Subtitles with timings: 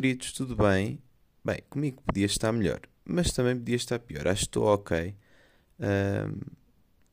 [0.00, 1.02] queridos, tudo bem?
[1.44, 4.28] Bem, comigo podia estar melhor, mas também podia estar pior.
[4.28, 5.12] Acho que estou ok.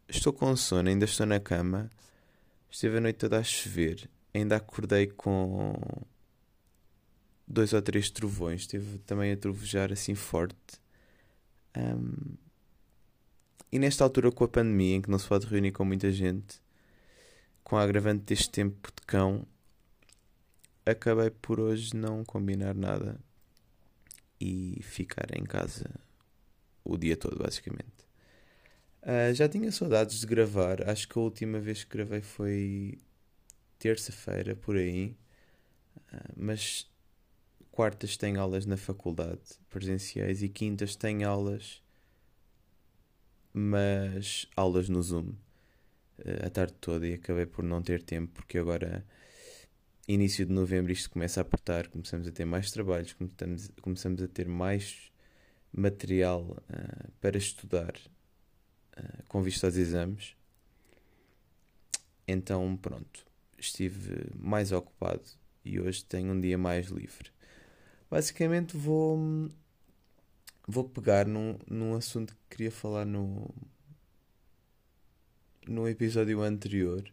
[0.08, 1.90] Estou com sono, ainda estou na cama.
[2.70, 4.08] Esteve a noite toda a chover.
[4.36, 5.74] Ainda acordei com
[7.48, 8.62] dois ou três trovões.
[8.62, 10.80] Esteve também a trovejar assim forte.
[11.74, 12.36] Ahm,
[13.72, 16.62] e nesta altura, com a pandemia, em que não se pode reunir com muita gente,
[17.63, 19.44] com a agravante deste tempo de cão,
[20.86, 23.20] acabei por hoje não combinar nada
[24.40, 25.90] e ficar em casa
[26.84, 28.06] o dia todo, basicamente.
[29.02, 30.88] Ah, já tinha saudades de gravar.
[30.90, 32.98] Acho que a última vez que gravei foi
[33.80, 35.16] terça-feira, por aí.
[36.12, 36.90] Ah, mas
[37.72, 41.82] quartas tenho aulas na faculdade presenciais e quintas tenho aulas,
[43.54, 45.34] mas aulas no Zoom
[46.20, 49.05] ah, a tarde toda e acabei por não ter tempo porque agora
[50.08, 54.28] início de novembro isto começa a apertar, começamos a ter mais trabalhos, começamos, começamos a
[54.28, 55.12] ter mais
[55.72, 57.94] material ah, para estudar
[58.96, 60.36] ah, com vista aos exames.
[62.28, 63.26] Então, pronto,
[63.58, 65.24] estive mais ocupado
[65.64, 67.31] e hoje tenho um dia mais livre.
[68.09, 69.50] Basicamente, vou,
[70.68, 73.53] vou pegar num, num assunto que queria falar no,
[75.68, 77.03] no episódio anterior.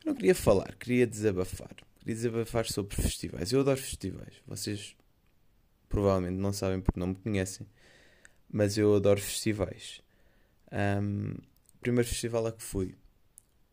[0.00, 1.87] Eu não queria falar, queria desabafar.
[1.98, 3.52] Queria desabafar sobre festivais.
[3.52, 4.34] Eu adoro festivais.
[4.46, 4.96] Vocês
[5.88, 7.66] provavelmente não sabem porque não me conhecem,
[8.50, 10.00] mas eu adoro festivais.
[10.70, 11.34] Ahm,
[11.74, 12.94] o primeiro festival a que fui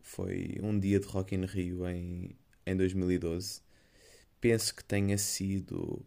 [0.02, 3.62] foi um dia de Rock in Rio em, em 2012.
[4.40, 6.06] Penso que tenha sido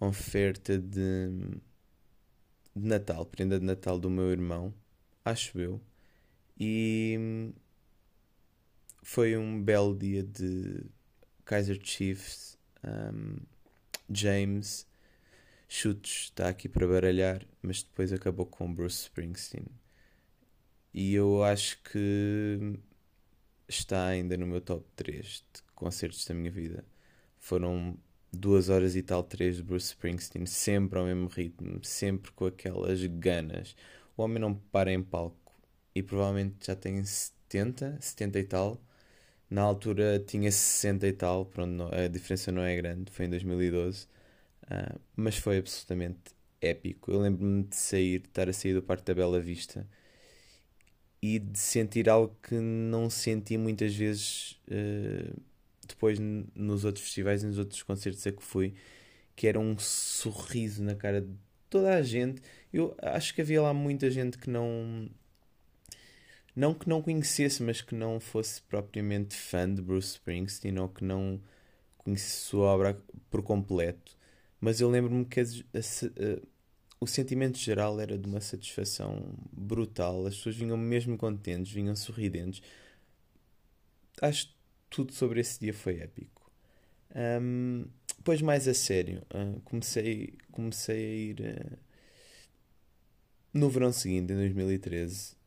[0.00, 1.28] oferta de,
[2.74, 4.72] de Natal, prenda de Natal do meu irmão,
[5.24, 5.80] acho eu.
[6.58, 7.52] E
[9.02, 10.84] foi um belo dia de
[11.48, 13.38] Kaiser Chiefs, um,
[14.10, 14.86] James,
[15.66, 19.64] chutes, está aqui para baralhar, mas depois acabou com Bruce Springsteen.
[20.92, 22.78] E eu acho que
[23.66, 26.84] está ainda no meu top 3 de concertos da minha vida.
[27.38, 27.96] Foram
[28.30, 33.02] duas horas e tal, três de Bruce Springsteen, sempre ao mesmo ritmo, sempre com aquelas
[33.06, 33.74] ganas.
[34.18, 35.58] O homem não para em palco
[35.94, 38.87] e provavelmente já tem 70, 70 e tal.
[39.50, 44.06] Na altura tinha 60 e tal, pronto, a diferença não é grande, foi em 2012.
[44.70, 46.20] Ah, mas foi absolutamente
[46.60, 47.10] épico.
[47.12, 49.86] Eu lembro-me de sair, de estar a sair do Parque da Bela Vista
[51.22, 55.32] e de sentir algo que não senti muitas vezes eh,
[55.86, 56.18] depois
[56.54, 58.74] nos outros festivais e nos outros concertos a que fui,
[59.36, 61.34] que era um sorriso na cara de
[61.70, 62.42] toda a gente.
[62.72, 65.10] Eu acho que havia lá muita gente que não.
[66.58, 71.04] Não que não conhecesse, mas que não fosse propriamente fã de Bruce Springsteen ou que
[71.04, 71.40] não
[71.98, 72.96] conhecesse sua obra
[73.30, 74.16] por completo.
[74.60, 75.46] Mas eu lembro-me que a
[75.82, 76.42] se- a-
[77.00, 80.26] o sentimento geral era de uma satisfação brutal.
[80.26, 82.62] As pessoas vinham mesmo contentes, vinham sorridentes.
[84.20, 84.54] Acho que
[84.90, 86.50] tudo sobre esse dia foi épico.
[87.14, 87.86] Ahm,
[88.18, 91.78] depois, mais a sério, ah, comecei, comecei a ir ah,
[93.52, 95.37] no verão seguinte, em 2013, ah,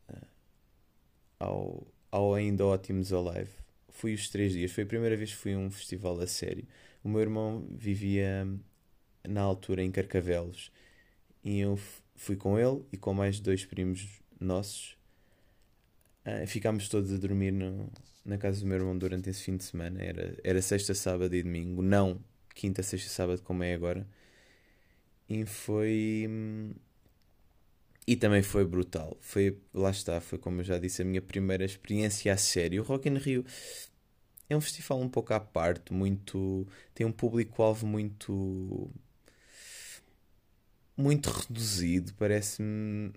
[1.44, 3.50] ao, ao ainda Ótimos Alive.
[3.90, 4.72] Fui os três dias.
[4.72, 6.66] Foi a primeira vez que fui a um festival a sério.
[7.04, 8.46] O meu irmão vivia
[9.28, 10.72] na altura em Carcavelos
[11.44, 11.78] e eu
[12.16, 14.96] fui com ele e com mais dois primos nossos.
[16.24, 17.90] Ah, ficámos todos a dormir no-
[18.24, 20.02] na casa do meu irmão durante esse fim de semana.
[20.02, 22.20] Era, era sexta, sábado e domingo, não
[22.54, 24.06] quinta, sexta, sábado como é agora.
[25.28, 26.28] E foi.
[28.06, 29.16] E também foi brutal.
[29.20, 32.82] Foi, lá está, foi como eu já disse, a minha primeira experiência a sério.
[32.82, 33.44] O Rock in Rio
[34.48, 36.66] é um festival um pouco à parte, muito.
[36.94, 38.90] tem um público-alvo muito.
[40.96, 42.12] muito reduzido.
[42.14, 43.12] Parece-me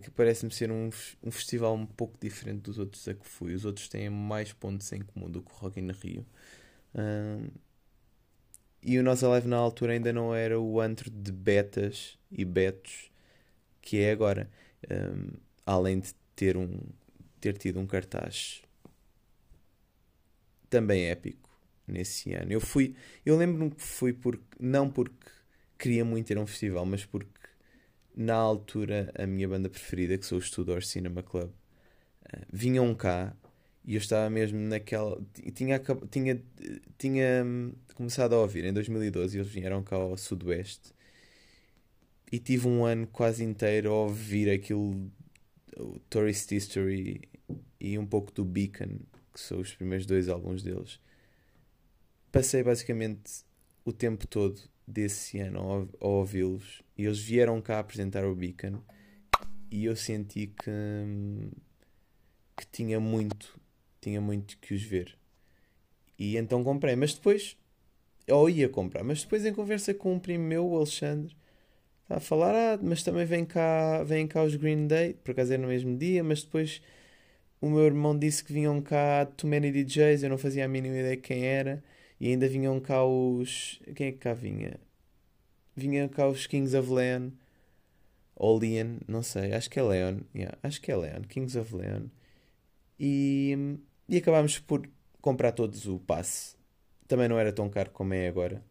[0.00, 0.90] que parece-me ser um,
[1.22, 3.54] um festival um pouco diferente dos outros a que fui.
[3.54, 6.26] Os outros têm mais pontos em comum do que o Rock in Rio.
[6.94, 7.48] Ahm,
[8.82, 13.10] e o nosso live na altura ainda não era o antro de betas e betos
[13.84, 14.50] que é agora.
[14.90, 15.36] Ahm,
[15.66, 16.78] além de ter, um,
[17.40, 18.62] ter tido um cartaz
[20.68, 21.48] também épico
[21.86, 22.52] nesse ano.
[22.52, 22.94] Eu fui,
[23.24, 25.14] eu lembro-me que fui porque, não porque
[25.78, 27.28] queria muito ir um festival, mas porque
[28.16, 31.50] na altura a minha banda preferida, que sou os Tudor Cinema Club,
[32.32, 33.36] eh, vinham cá
[33.84, 35.20] e eu estava mesmo naquela.
[35.34, 36.42] ti- Tinha, tinha,
[36.98, 40.92] tinha hum, começado a ouvir em 2012 e eles vieram cá ao Sudoeste
[42.34, 45.08] e tive um ano quase inteiro a ouvir aquilo,
[45.78, 47.20] o Tourist History
[47.78, 48.98] e um pouco do Beacon,
[49.32, 50.98] que são os primeiros dois álbuns deles.
[52.32, 53.44] Passei basicamente
[53.84, 58.82] o tempo todo desse ano a ouvi-los e eles vieram cá apresentar o Beacon
[59.70, 60.70] e eu senti que,
[62.56, 63.60] que tinha muito,
[64.00, 65.16] tinha muito que os ver.
[66.18, 67.56] E então comprei, mas depois,
[68.28, 71.36] ou ia comprar, mas depois em conversa com um primo meu, o Alexandre,
[72.16, 75.62] a falar, ah, mas também vem cá, vem cá os Green Day, por acaso era
[75.62, 76.80] no mesmo dia, mas depois
[77.60, 80.96] o meu irmão disse que vinham cá Too Many DJs, eu não fazia a mínima
[80.98, 81.82] ideia quem era,
[82.20, 83.80] e ainda vinham cá os.
[83.94, 84.78] Quem é que cá vinha?
[85.76, 87.30] Vinham cá os Kings of Leon,
[88.36, 91.74] ou Leon, não sei, acho que é Leon, yeah, acho que é Leon, Kings of
[91.74, 92.06] Leon,
[92.98, 93.78] e,
[94.08, 94.88] e acabámos por
[95.20, 96.56] comprar todos o passe.
[97.08, 98.62] Também não era tão caro como é agora.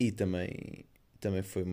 [0.00, 0.84] E também
[1.20, 1.64] também foi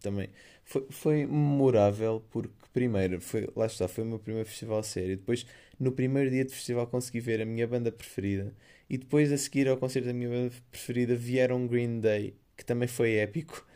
[0.00, 0.28] também
[0.64, 5.16] foi, foi memorável porque primeiro foi lá está foi o meu primeiro festival sério.
[5.16, 5.46] Depois
[5.78, 8.54] no primeiro dia de festival consegui ver a minha banda preferida.
[8.88, 12.88] E depois a seguir ao concerto da minha banda preferida vieram Green Day que também
[12.88, 13.66] foi épico.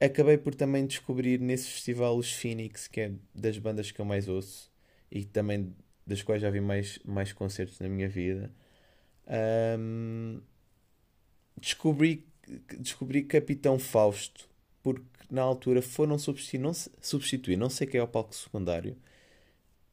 [0.00, 4.28] Acabei por também descobrir nesse festival os Phoenix que é das bandas que eu mais
[4.28, 4.70] ouço
[5.10, 5.74] e também
[6.06, 8.52] das quais já vi mais mais concertos na minha vida.
[9.78, 10.40] Um,
[11.60, 12.24] descobri
[12.78, 14.48] descobri Capitão Fausto,
[14.82, 18.96] porque na altura foram substituir, não, substituir, não sei quem é o palco secundário.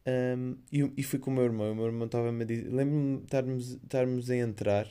[0.05, 1.71] Um, e, e, fui com o meu irmão.
[1.71, 2.69] O meu irmão estava-me a dizer.
[2.69, 4.87] Lembro-me de estarmos a entrar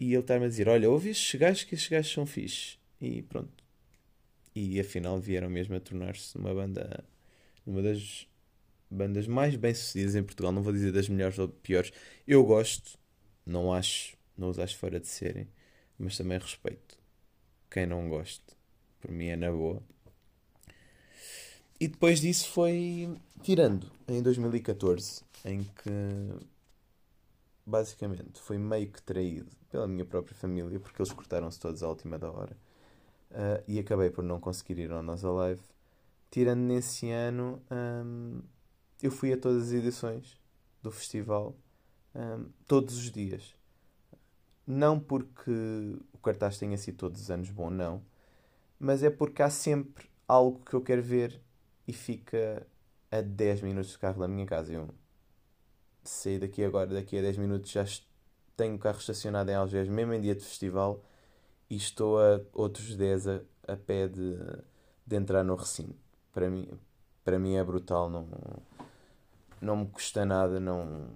[0.00, 2.78] e ele estar-me a dizer: Olha, ouvi estes gajos que estes gajos são fixe.
[3.00, 3.62] E pronto.
[4.54, 7.04] E afinal vieram mesmo a tornar-se uma banda.
[7.66, 8.26] Uma das
[8.90, 10.52] bandas mais bem-sucedidas em Portugal.
[10.52, 11.92] Não vou dizer das melhores ou piores.
[12.26, 12.98] Eu gosto,
[13.44, 15.46] não acho, não os acho fora de serem
[16.02, 16.98] mas também respeito
[17.70, 18.44] quem não goste.
[19.00, 19.82] Por mim é na boa.
[21.80, 26.46] E depois disso foi tirando em 2014, em que
[27.66, 32.18] basicamente foi meio que traído pela minha própria família, porque eles cortaram-se todos à última
[32.18, 32.56] da hora.
[33.30, 35.62] Uh, e acabei por não conseguir ir ao Nós Alive.
[36.30, 38.42] Tirando nesse ano, um,
[39.02, 40.38] eu fui a todas as edições
[40.82, 41.56] do festival,
[42.14, 43.54] um, todos os dias.
[44.66, 45.50] Não porque
[46.12, 48.02] o cartaz tenha sido todos os anos bom, não.
[48.78, 51.40] Mas é porque há sempre algo que eu quero ver
[51.86, 52.66] e fica
[53.10, 54.72] a 10 minutos de carro da minha casa.
[54.72, 54.88] Eu
[56.04, 57.84] saí daqui agora, daqui a 10 minutos já
[58.56, 61.02] tenho o carro estacionado em Algés, mesmo em dia de festival,
[61.68, 64.36] e estou a outros 10 a, a pé de,
[65.06, 65.96] de entrar no recinto.
[66.32, 66.68] Para mim,
[67.24, 68.28] para mim é brutal, não,
[69.60, 71.08] não me custa nada, não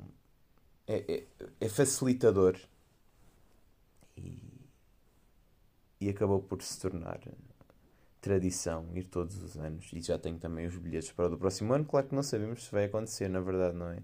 [0.86, 2.56] é, é, é facilitador
[4.16, 4.40] e,
[6.00, 7.20] e acabou por se tornar
[8.26, 9.88] tradição ir todos os anos.
[9.92, 11.84] E já tenho também os bilhetes para o do próximo ano.
[11.84, 14.02] Claro que não sabemos se vai acontecer, na verdade, não é?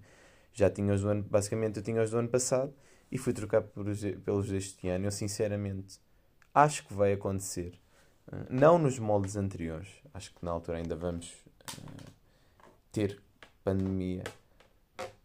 [0.53, 2.73] Já tinha os do ano, basicamente eu tinha os do ano passado
[3.11, 3.85] e fui trocar por,
[4.25, 5.07] pelos deste ano.
[5.07, 5.99] Eu sinceramente
[6.55, 7.81] acho que vai acontecer.
[8.29, 9.89] Uh, não nos moldes anteriores.
[10.15, 11.33] Acho que na altura ainda vamos
[11.79, 12.13] uh,
[12.93, 13.21] ter
[13.65, 14.23] pandemia.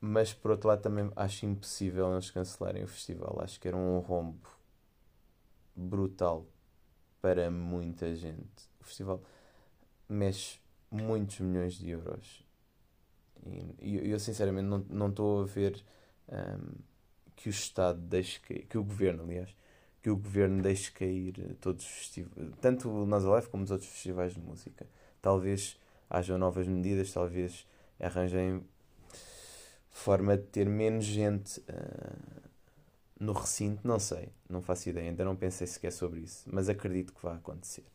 [0.02, 3.40] Mas por outro lado também acho impossível eles cancelarem o festival.
[3.44, 4.50] Acho que era um rombo
[5.76, 6.48] brutal
[7.22, 8.70] para muita gente.
[8.80, 9.22] O festival
[10.08, 10.60] mexe
[10.92, 12.46] muitos milhões de euros.
[13.82, 15.84] E eu, eu sinceramente não estou a ver
[16.30, 16.76] um,
[17.36, 19.56] que o Estado deixe cair, que o Governo, aliás,
[20.02, 24.34] que o Governo deixe cair todos os festivais, tanto o Nazalife como os outros festivais
[24.34, 24.88] de música.
[25.22, 27.66] Talvez hajam novas medidas, talvez
[28.00, 28.64] arranjem
[29.90, 32.47] forma de ter menos gente uh,
[33.20, 37.14] no recinto, não sei, não faço ideia, ainda não pensei sequer sobre isso, mas acredito
[37.14, 37.86] que vai acontecer.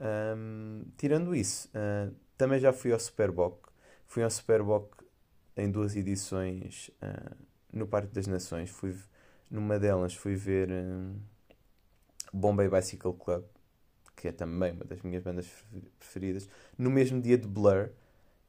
[0.00, 3.68] Um, tirando isso, uh, também já fui ao Superboc,
[4.06, 4.94] fui ao Superboc
[5.56, 7.36] em duas edições uh,
[7.72, 8.96] no Parque das Nações, fui,
[9.50, 11.14] numa delas fui ver uh,
[12.32, 13.44] Bombay Bicycle Club,
[14.16, 15.46] que é também uma das minhas bandas
[15.98, 17.90] preferidas, no mesmo dia de Blur.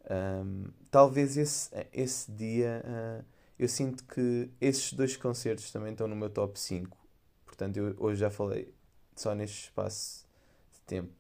[0.10, 3.26] Um, talvez esse, esse dia uh,
[3.60, 6.98] eu sinto que esses dois concertos também estão no meu top 5.
[7.46, 8.74] Portanto, eu hoje já falei
[9.14, 10.26] só neste espaço
[10.72, 11.12] de tempo.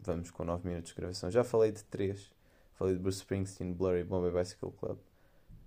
[0.00, 1.30] Vamos com 9 minutos de gravação.
[1.30, 2.34] Já falei de 3.
[2.74, 4.98] Falei de Bruce Springsteen, Blur e Bombay Bicycle Club.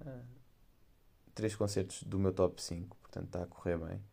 [0.02, 0.26] Uh,
[1.34, 2.98] três concertos do meu top 5.
[2.98, 4.04] Portanto, está a correr bem.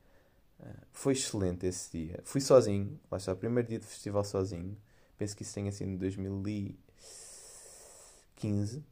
[0.61, 2.21] Uh, foi excelente esse dia.
[2.23, 3.01] Fui sozinho.
[3.11, 4.81] Lá está, o primeiro dia de festival sozinho.
[5.19, 8.85] Penso que isso tenha sido em 2015.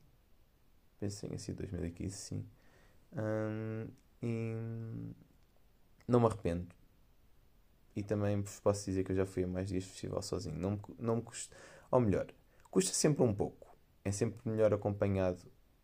[0.98, 2.44] Penso que tenha sido 2015, sim
[4.22, 4.56] e
[6.06, 6.66] não me arrependo.
[7.96, 10.58] E também vos posso dizer que eu já fui a mais dias de festival sozinho.
[10.58, 11.54] Não me, não me custa.
[11.90, 12.26] Ou melhor,
[12.70, 13.76] custa sempre um pouco.
[14.04, 15.42] É sempre melhor acompanhado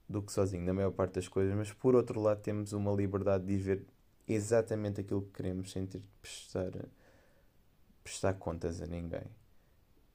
[0.09, 1.55] do que sozinho, na maior parte das coisas.
[1.55, 3.87] Mas por outro lado, temos uma liberdade de ver
[4.27, 6.73] exatamente aquilo que queremos sem ter de prestar,
[8.03, 9.25] prestar contas a ninguém.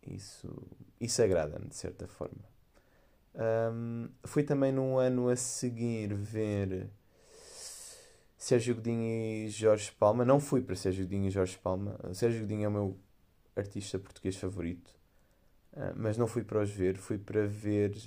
[0.06, 0.50] Isso,
[1.00, 2.44] isso agrada-me de certa forma.
[3.34, 6.90] Um, fui também no ano a seguir ver
[8.46, 10.24] Sérgio Godinho e Jorge Palma.
[10.24, 12.00] Não fui para Sérgio Godinho e Jorge Palma.
[12.14, 13.00] Sérgio Godinho é o meu
[13.56, 14.96] artista português favorito.
[15.74, 16.96] Uh, mas não fui para os ver.
[16.96, 17.98] Fui para ver.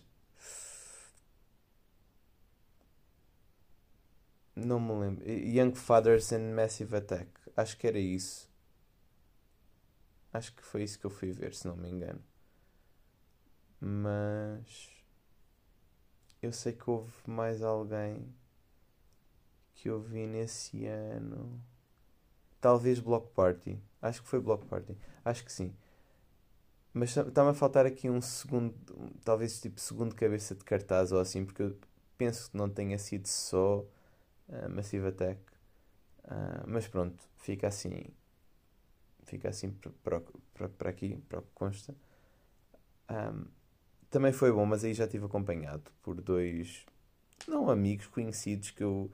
[4.54, 5.28] Não me lembro.
[5.28, 7.28] Young Fathers and Massive Attack.
[7.56, 8.48] Acho que era isso.
[10.32, 12.22] Acho que foi isso que eu fui ver, se não me engano.
[13.80, 14.88] Mas.
[16.40, 18.32] Eu sei que houve mais alguém
[19.78, 21.62] que eu vi nesse ano.
[22.60, 23.80] Talvez Block Party.
[24.02, 24.96] Acho que foi Block Party.
[25.24, 25.72] Acho que sim.
[26.92, 28.74] Mas está-me a faltar aqui um segundo,
[29.24, 31.78] talvez tipo segundo cabeça de cartaz ou assim, porque eu
[32.16, 33.80] penso que não tenha sido só
[34.48, 35.40] uh, Massive Attack.
[36.24, 38.02] Uh, mas pronto, fica assim.
[39.22, 39.70] Fica assim
[40.02, 41.94] para aqui, para o que consta.
[43.10, 43.46] Um,
[44.10, 46.84] também foi bom, mas aí já estive acompanhado por dois,
[47.46, 49.10] não amigos, conhecidos que eu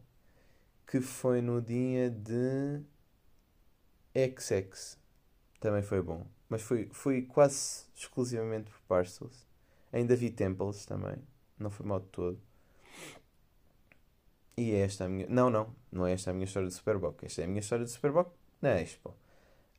[0.86, 2.82] que foi no dia de
[4.14, 4.98] XX.
[5.60, 6.26] Também foi bom.
[6.52, 9.48] Mas fui, fui quase exclusivamente por Parcels.
[9.94, 11.16] Ainda vi Temples também.
[11.58, 12.42] Não foi mal de todo.
[14.58, 15.26] E é esta a minha.
[15.30, 15.74] Não, não.
[15.90, 17.24] Não é esta a minha história de Superboc.
[17.24, 19.16] Esta é a minha história de Superboc na Expo.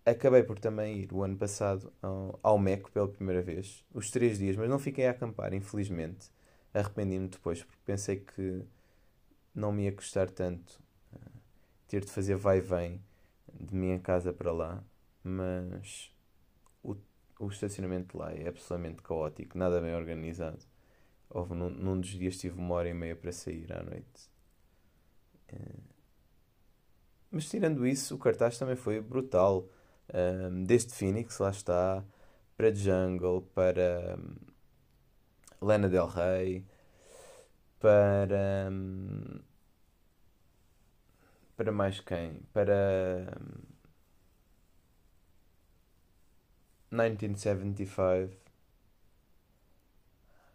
[0.07, 3.85] Acabei por também ir o ano passado ao, ao Meco pela primeira vez.
[3.93, 6.31] Os três dias, mas não fiquei a acampar, infelizmente.
[6.73, 8.64] Arrependi-me depois porque pensei que
[9.55, 10.81] não me ia custar tanto
[11.12, 11.21] uh,
[11.87, 13.05] ter de fazer vai e vem
[13.61, 14.83] de minha casa para lá.
[15.23, 16.12] Mas
[17.42, 20.58] o estacionamento lá é absolutamente caótico, nada bem organizado.
[21.28, 24.30] Houve, num, num dos dias tive uma hora e meia para sair à noite.
[25.49, 25.56] É...
[27.30, 29.68] Mas tirando isso, o cartaz também foi brutal.
[30.14, 32.04] Um, desde Phoenix, lá está,
[32.56, 36.64] para Jungle, para um, Lana Del Rey,
[37.80, 38.68] para.
[38.70, 39.40] Um,
[41.56, 42.40] para mais quem?
[42.52, 43.32] Para.
[46.92, 48.37] 1975.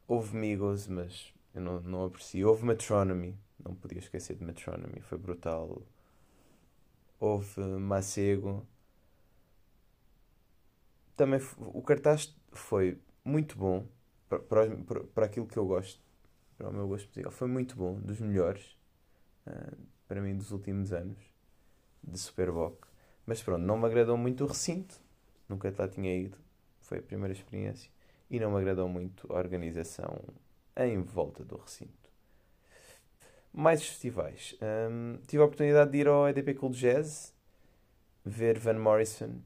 [0.07, 2.47] Houve Migos, mas eu não, não aprecio.
[2.47, 5.81] Houve Metronomy, não podia esquecer de Metronomy, foi brutal.
[7.19, 8.65] Houve Macego.
[11.15, 13.87] Também o cartaz foi muito bom
[14.29, 15.99] para, para, para aquilo que eu gosto,
[16.57, 17.31] para o meu gosto musical.
[17.31, 18.77] Foi muito bom, dos melhores
[19.47, 19.75] uh,
[20.07, 21.17] para mim dos últimos anos
[22.03, 22.85] de Superboc.
[23.25, 25.06] Mas pronto, não me agradou muito o recinto
[25.47, 26.37] nunca lá tinha ido,
[26.81, 27.89] foi a primeira experiência
[28.29, 30.23] e não me agradou muito a organização
[30.75, 32.09] em volta do recinto.
[33.53, 34.55] Mais festivais.
[34.61, 37.33] Um, tive a oportunidade de ir ao EDP Cool Jazz,
[38.23, 39.41] ver Van Morrison,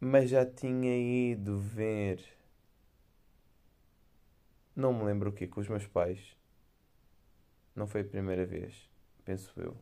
[0.00, 0.96] mas já tinha
[1.32, 2.20] ido ver.
[4.74, 6.36] Não me lembro o que, com os meus pais.
[7.76, 8.74] Não foi a primeira vez,
[9.24, 9.76] penso eu.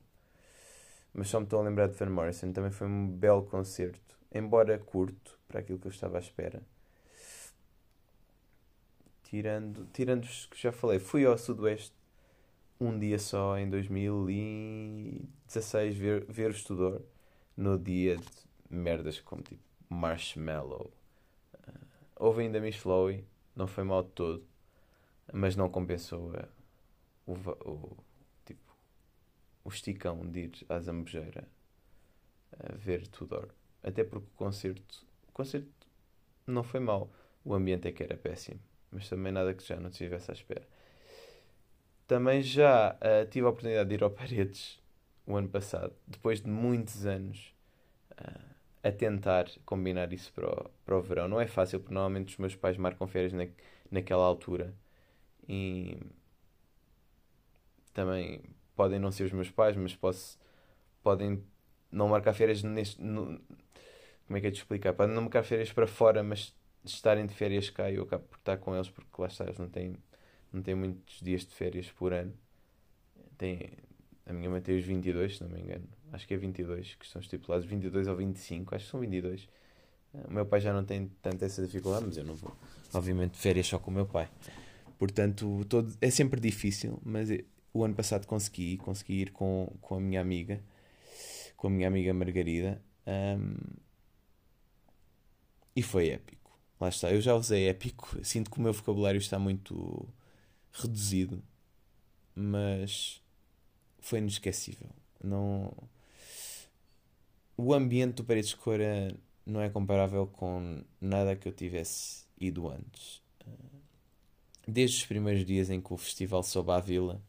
[1.14, 2.52] Mas só me estou a lembrar de Van Morrison.
[2.52, 6.62] Também foi um belo concerto embora curto para aquilo que eu estava à espera.
[9.24, 11.94] Tirando, tirando os que já falei, fui ao Sudoeste
[12.80, 17.02] um dia só em 2016 ver, ver o Estudor
[17.56, 18.26] no dia de
[18.68, 20.92] merdas como tipo Marshmallow.
[21.54, 21.86] Uh,
[22.16, 23.24] houve ainda Miss Flowey,
[23.54, 24.44] não foi mal de todo,
[25.32, 26.48] mas não compensou a,
[27.26, 27.96] o, o,
[28.44, 28.76] tipo,
[29.64, 31.46] o esticão de ir à Zambujeira
[32.58, 33.48] a ver Tudor.
[33.82, 35.68] Até porque o concerto, o concerto
[36.46, 37.10] não foi mau.
[37.44, 38.60] O ambiente é que era péssimo.
[38.90, 40.66] Mas também nada que já não estivesse à espera.
[42.06, 44.80] Também já uh, tive a oportunidade de ir ao Paredes
[45.26, 47.54] o ano passado, depois de muitos anos
[48.12, 51.28] uh, a tentar combinar isso para o, para o verão.
[51.28, 53.46] Não é fácil, porque normalmente os meus pais marcam férias na,
[53.90, 54.74] naquela altura
[55.48, 55.96] e
[57.94, 58.42] também
[58.74, 60.38] podem não ser os meus pais, mas posso,
[61.02, 61.42] podem
[61.90, 63.00] não marcar férias neste,
[64.32, 64.94] como é que é de explicar?
[64.94, 66.54] Podem não marcar férias para fora, mas
[66.86, 69.68] estarem de férias cá eu acabo por estar com eles porque lá está, eles não
[69.68, 69.94] têm,
[70.50, 72.32] não têm muitos dias de férias por ano.
[73.36, 73.72] Tem,
[74.24, 75.86] a minha mãe tem os 22, se não me engano.
[76.10, 79.46] Acho que é 22 que estão estipulados, 22 ou 25, acho que são 22.
[80.14, 82.56] O meu pai já não tem tanta essa dificuldade, mas eu não vou,
[82.94, 84.30] obviamente, férias só com o meu pai.
[84.98, 87.28] Portanto, todo, é sempre difícil, mas
[87.74, 90.58] o ano passado consegui, consegui ir com, com a minha amiga,
[91.54, 93.56] com a minha amiga Margarida, um,
[95.74, 96.58] e foi épico.
[96.80, 100.08] Lá está, eu já usei épico, sinto que o meu vocabulário está muito
[100.72, 101.42] reduzido,
[102.34, 103.22] mas
[104.00, 104.90] foi inesquecível.
[105.22, 105.72] Não...
[107.56, 109.14] O ambiente do Paredes de Cora
[109.46, 113.22] não é comparável com nada que eu tivesse ido antes.
[114.66, 117.22] Desde os primeiros dias em que o festival soube à vila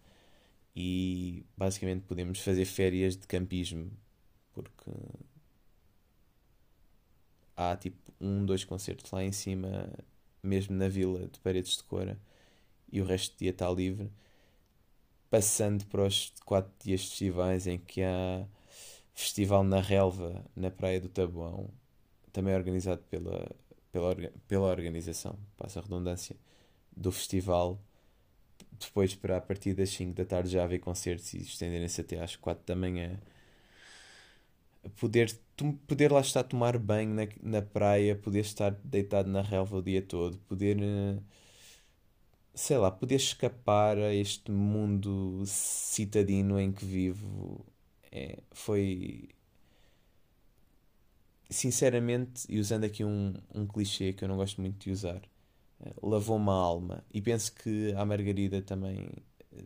[0.76, 3.92] e basicamente podemos fazer férias de campismo
[4.54, 4.92] porque
[7.56, 9.90] há tipo um, dois concertos lá em cima,
[10.42, 12.20] mesmo na vila de Paredes de Cora,
[12.92, 14.12] e o resto do dia está livre.
[15.30, 18.46] Passando para os quatro dias de festivais em que há
[19.14, 21.70] festival na relva, na Praia do Tabuão,
[22.32, 23.50] também organizado pela,
[23.92, 24.16] pela,
[24.48, 26.36] pela organização, passa a redundância,
[26.96, 27.80] do festival.
[28.72, 32.36] Depois, para a partir das 5 da tarde, já haver concertos e estenderem-se até às
[32.36, 33.20] 4 da manhã
[35.00, 35.38] poder,
[35.88, 39.82] poder lá estar a tomar banho na, na praia, poder estar deitado na relva o
[39.82, 41.20] dia todo, poder eh,
[42.54, 47.66] sei lá, poder escapar a este mundo citadino em que vivo
[48.12, 49.30] é, foi
[51.50, 55.22] sinceramente, e usando aqui um, um clichê que eu não gosto muito de usar,
[55.82, 57.04] eh, lavou-me a alma.
[57.14, 59.10] E penso que à Margarida também,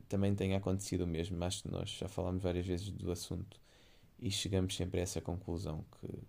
[0.09, 1.43] também tenha acontecido o mesmo.
[1.43, 3.59] Acho que nós já falámos várias vezes do assunto
[4.19, 6.23] e chegamos sempre a essa conclusão que,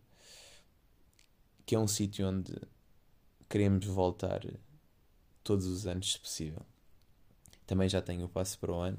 [1.65, 2.55] que é um sítio onde
[3.49, 4.41] queremos voltar
[5.43, 6.65] todos os anos, se possível.
[7.67, 8.99] Também já tenho o passo para o ano,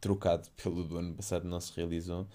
[0.00, 2.28] trocado pelo do ano passado, não se realizou,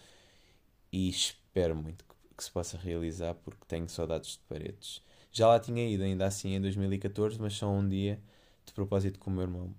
[0.91, 5.01] e espero muito que, que se possa realizar porque tenho saudades de paredes.
[5.31, 8.21] Já lá tinha ido, ainda assim, em 2014, mas só um dia,
[8.65, 9.75] de propósito com o meu irmão,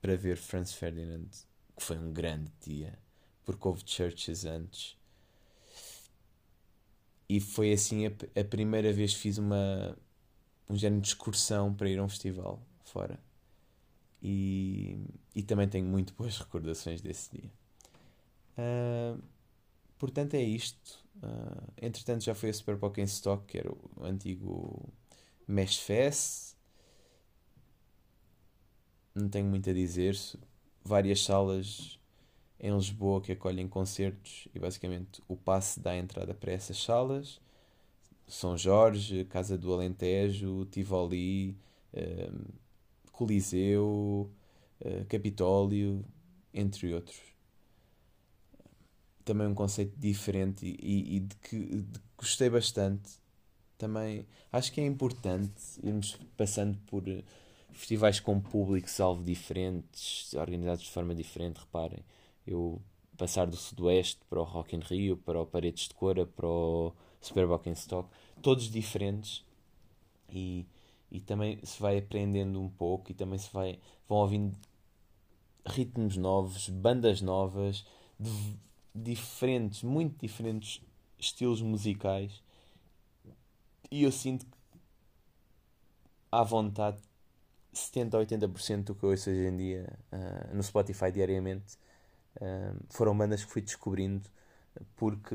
[0.00, 1.30] para ver Franz Ferdinand,
[1.76, 2.98] que foi um grande dia
[3.46, 4.98] porque houve churches antes.
[7.28, 9.96] E foi assim a, a primeira vez que fiz uma
[10.68, 13.18] um género de excursão para ir a um festival fora.
[14.20, 14.98] E,
[15.34, 17.52] e também tenho muito boas recordações desse dia.
[18.58, 19.22] Uh,
[19.98, 21.04] portanto, é isto.
[21.22, 24.92] Uh, entretanto, já foi a Super Pokémon Stock, que era o antigo
[25.46, 26.56] Mesh Fest.
[29.14, 30.18] Não tenho muito a dizer.
[30.84, 31.98] Várias salas
[32.58, 37.40] em Lisboa que acolhem concertos e basicamente o passe dá entrada para essas salas.
[38.26, 41.56] São Jorge, Casa do Alentejo, Tivoli,
[41.92, 42.30] eh,
[43.12, 44.30] Coliseu,
[44.80, 46.04] eh, Capitólio,
[46.52, 47.20] entre outros.
[49.24, 53.10] Também um conceito diferente e, e de, que, de gostei bastante.
[53.78, 57.04] Também acho que é importante irmos passando por
[57.72, 62.02] festivais com públicos alvo diferentes, organizados de forma diferente, reparem
[62.46, 62.80] eu
[63.16, 66.92] passar do Sudoeste para o Rock in Rio, para o Paredes de Cora, para o
[67.20, 68.08] Super Stock,
[68.42, 69.44] todos diferentes.
[70.28, 70.66] E,
[71.10, 73.78] e também se vai aprendendo um pouco e também se vai
[74.08, 74.56] vão ouvindo
[75.64, 77.84] ritmos novos, bandas novas,
[78.94, 80.80] diferentes, muito diferentes
[81.18, 82.42] estilos musicais.
[83.90, 84.56] E eu sinto que
[86.30, 86.98] à vontade
[87.72, 91.76] 70 a 80% do que eu ouço hoje em dia uh, no Spotify diariamente
[92.90, 94.28] foram bandas que fui descobrindo
[94.96, 95.34] porque,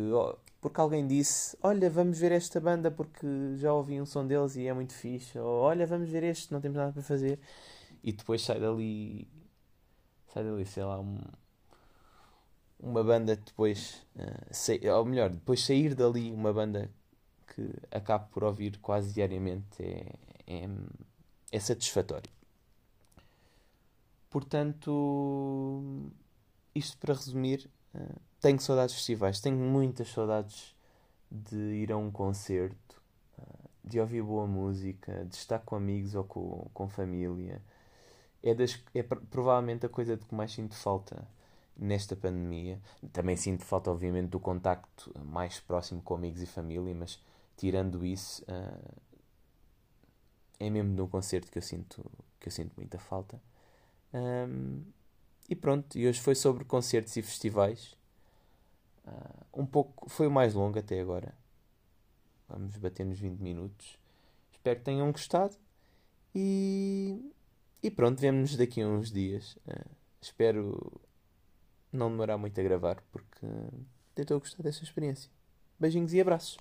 [0.60, 4.68] porque alguém disse: Olha, vamos ver esta banda porque já ouvi um som deles e
[4.68, 5.38] é muito fixe.
[5.40, 7.40] Ou Olha, vamos ver este, não temos nada para fazer.
[8.04, 9.28] E depois sai dali,
[10.34, 11.20] sai dali, sei lá, um,
[12.80, 16.90] uma banda depois, uh, sei, ou melhor, depois sair dali uma banda
[17.48, 20.16] que acabo por ouvir quase diariamente é,
[20.48, 20.70] é,
[21.52, 22.30] é satisfatório.
[24.30, 26.12] Portanto,
[26.74, 30.76] isto para resumir, uh, tenho saudades de festivais, tenho muitas saudades
[31.30, 33.02] de ir a um concerto,
[33.38, 37.62] uh, de ouvir boa música, de estar com amigos ou com, com família.
[38.44, 41.28] É, das, é provavelmente a coisa de que mais sinto falta
[41.78, 42.80] nesta pandemia.
[43.14, 47.20] Também sinto falta, obviamente, do contacto mais próximo com amigos e família, mas
[47.58, 49.02] tirando isso, uh,
[50.60, 52.04] é mesmo de um concerto que eu sinto,
[52.40, 53.42] que eu sinto muita falta.
[54.14, 54.84] Um,
[55.52, 57.94] e pronto, e hoje foi sobre concertos e festivais.
[59.06, 61.36] Uh, um pouco, foi o mais longo até agora.
[62.48, 64.00] Vamos bater nos 20 minutos.
[64.50, 65.54] Espero que tenham gostado.
[66.34, 67.34] E,
[67.84, 69.58] e pronto, vemo-nos daqui a uns dias.
[69.68, 71.02] Uh, espero
[71.92, 73.46] não demorar muito a gravar porque
[74.16, 75.30] tentou gostar dessa experiência.
[75.78, 76.58] Beijinhos e abraços.